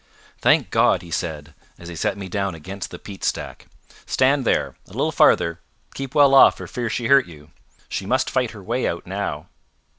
"Thank 0.39 0.71
God!" 0.71 1.03
he 1.03 1.11
said, 1.11 1.53
as 1.77 1.87
he 1.87 1.95
set 1.95 2.17
me 2.17 2.27
down 2.27 2.55
against 2.55 2.89
the 2.89 2.97
peat 2.97 3.23
stack. 3.23 3.67
"Stand 4.07 4.45
there. 4.45 4.73
A 4.87 4.93
little 4.93 5.11
farther. 5.11 5.59
Keep 5.93 6.15
well 6.15 6.33
off 6.33 6.57
for 6.57 6.65
fear 6.65 6.89
she 6.89 7.05
hurt 7.05 7.27
you. 7.27 7.51
She 7.87 8.07
must 8.07 8.27
fight 8.31 8.49
her 8.49 8.63
way 8.63 8.87
out 8.87 9.05
now." 9.05 9.45